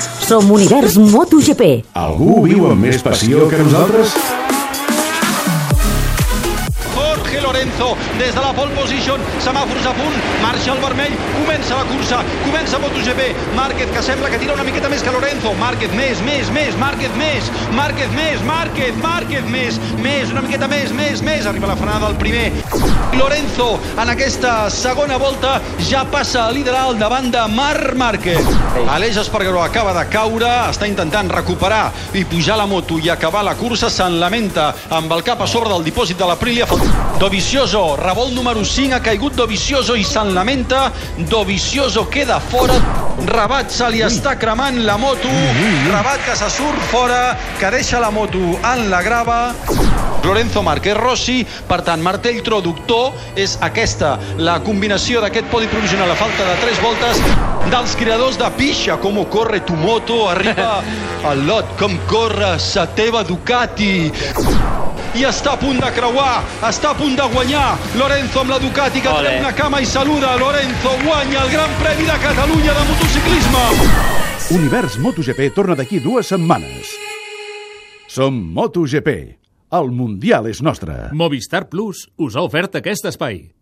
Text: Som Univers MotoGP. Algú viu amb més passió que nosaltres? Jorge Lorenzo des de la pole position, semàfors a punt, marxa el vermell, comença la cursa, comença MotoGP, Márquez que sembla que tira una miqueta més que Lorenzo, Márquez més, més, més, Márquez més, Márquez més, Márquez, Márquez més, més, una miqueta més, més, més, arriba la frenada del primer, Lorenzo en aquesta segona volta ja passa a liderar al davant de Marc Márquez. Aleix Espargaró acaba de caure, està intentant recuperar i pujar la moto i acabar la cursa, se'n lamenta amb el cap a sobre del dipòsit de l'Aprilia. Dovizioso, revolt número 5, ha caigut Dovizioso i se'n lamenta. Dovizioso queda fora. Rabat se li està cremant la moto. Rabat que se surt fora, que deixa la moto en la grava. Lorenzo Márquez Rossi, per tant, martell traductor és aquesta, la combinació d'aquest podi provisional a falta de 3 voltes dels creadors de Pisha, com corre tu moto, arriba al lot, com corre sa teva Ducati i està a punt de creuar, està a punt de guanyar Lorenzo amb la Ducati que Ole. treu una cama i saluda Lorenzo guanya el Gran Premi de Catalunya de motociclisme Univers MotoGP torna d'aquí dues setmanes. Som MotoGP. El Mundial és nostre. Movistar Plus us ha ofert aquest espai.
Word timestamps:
Som 0.00 0.50
Univers 0.50 0.96
MotoGP. 0.96 1.84
Algú 1.98 2.44
viu 2.46 2.66
amb 2.70 2.86
més 2.86 3.02
passió 3.02 3.48
que 3.50 3.58
nosaltres? 3.60 4.14
Jorge 6.94 7.40
Lorenzo 7.40 7.96
des 8.18 8.34
de 8.34 8.40
la 8.40 8.52
pole 8.52 8.74
position, 8.76 9.20
semàfors 9.40 9.86
a 9.86 9.92
punt, 9.96 10.16
marxa 10.42 10.74
el 10.74 10.80
vermell, 10.84 11.14
comença 11.38 11.78
la 11.78 11.84
cursa, 11.88 12.18
comença 12.44 12.78
MotoGP, 12.78 13.20
Márquez 13.56 13.90
que 13.94 14.02
sembla 14.02 14.28
que 14.30 14.38
tira 14.38 14.54
una 14.54 14.64
miqueta 14.64 14.88
més 14.88 15.02
que 15.02 15.10
Lorenzo, 15.10 15.29
Márquez 15.40 15.92
més, 15.96 16.20
més, 16.20 16.50
més, 16.52 16.76
Márquez 16.76 17.14
més, 17.16 17.46
Márquez 17.72 18.10
més, 18.12 18.42
Márquez, 18.44 18.94
Márquez 19.00 19.44
més, 19.48 19.78
més, 20.02 20.30
una 20.30 20.42
miqueta 20.44 20.68
més, 20.68 20.92
més, 20.92 21.22
més, 21.24 21.46
arriba 21.46 21.70
la 21.70 21.76
frenada 21.76 22.10
del 22.10 22.18
primer, 22.20 22.52
Lorenzo 23.16 23.78
en 23.98 24.12
aquesta 24.12 24.68
segona 24.70 25.16
volta 25.18 25.56
ja 25.88 26.04
passa 26.04 26.44
a 26.46 26.52
liderar 26.52 26.84
al 26.90 26.98
davant 27.00 27.30
de 27.32 27.42
Marc 27.54 27.96
Márquez. 27.96 28.52
Aleix 28.88 29.16
Espargaró 29.22 29.62
acaba 29.64 29.94
de 29.96 30.04
caure, 30.12 30.50
està 30.70 30.88
intentant 30.88 31.30
recuperar 31.32 31.88
i 32.14 32.24
pujar 32.28 32.58
la 32.60 32.68
moto 32.70 33.00
i 33.00 33.10
acabar 33.10 33.42
la 33.46 33.56
cursa, 33.56 33.90
se'n 33.90 34.20
lamenta 34.20 34.70
amb 34.90 35.12
el 35.16 35.24
cap 35.26 35.40
a 35.40 35.48
sobre 35.50 35.72
del 35.72 35.86
dipòsit 35.88 36.20
de 36.20 36.28
l'Aprilia. 36.28 36.68
Dovizioso, 37.20 37.96
revolt 37.96 38.36
número 38.36 38.64
5, 38.64 38.94
ha 38.94 39.02
caigut 39.04 39.34
Dovizioso 39.40 39.96
i 39.96 40.04
se'n 40.04 40.34
lamenta. 40.34 40.90
Dovizioso 41.30 42.06
queda 42.12 42.40
fora. 42.40 42.76
Rabat 43.26 43.72
se 43.72 43.88
li 43.92 44.04
està 44.04 44.36
cremant 44.40 44.80
la 44.86 44.96
moto. 45.00 45.29
Rabat 45.92 46.24
que 46.24 46.36
se 46.36 46.50
surt 46.50 46.80
fora, 46.90 47.36
que 47.58 47.70
deixa 47.70 48.00
la 48.00 48.10
moto 48.10 48.38
en 48.72 48.90
la 48.90 49.02
grava. 49.02 49.54
Lorenzo 50.24 50.62
Márquez 50.62 50.96
Rossi, 50.96 51.46
per 51.68 51.80
tant, 51.82 52.02
martell 52.04 52.42
traductor 52.44 53.14
és 53.40 53.56
aquesta, 53.64 54.18
la 54.38 54.58
combinació 54.64 55.22
d'aquest 55.24 55.48
podi 55.52 55.70
provisional 55.72 56.12
a 56.12 56.18
falta 56.18 56.44
de 56.44 56.58
3 56.66 56.82
voltes 56.84 57.22
dels 57.72 57.96
creadors 57.96 58.38
de 58.38 58.50
Pisha, 58.58 58.98
com 59.00 59.22
corre 59.32 59.62
tu 59.64 59.78
moto, 59.80 60.28
arriba 60.28 60.82
al 61.30 61.46
lot, 61.46 61.72
com 61.80 61.96
corre 62.10 62.58
sa 62.60 62.86
teva 62.86 63.24
Ducati 63.24 64.10
i 65.18 65.24
està 65.26 65.56
a 65.56 65.58
punt 65.58 65.80
de 65.82 65.88
creuar, 65.94 66.42
està 66.68 66.92
a 66.92 66.98
punt 66.98 67.16
de 67.18 67.26
guanyar 67.32 67.72
Lorenzo 67.98 68.44
amb 68.44 68.54
la 68.54 68.60
Ducati 68.62 69.02
que 69.02 69.10
Ole. 69.10 69.24
treu 69.26 69.40
una 69.42 69.52
cama 69.58 69.80
i 69.82 69.86
saluda 69.86 70.36
Lorenzo 70.38 70.94
guanya 71.02 71.42
el 71.42 71.50
Gran 71.56 71.74
Premi 71.82 72.06
de 72.06 72.18
Catalunya 72.26 72.76
de 72.78 72.84
motociclisme 72.92 73.64
Univers 74.50 74.96
MotoGP 74.98 75.52
torna 75.54 75.76
d'aquí 75.78 76.00
dues 76.02 76.26
setmanes. 76.26 76.88
Som 78.10 78.34
MotoGP. 78.50 79.12
El 79.78 79.92
Mundial 79.94 80.48
és 80.50 80.58
nostre. 80.58 80.96
Movistar 81.14 81.68
Plus 81.70 82.08
us 82.18 82.34
ha 82.34 82.42
ofert 82.42 82.74
aquest 82.80 83.06
espai. 83.06 83.52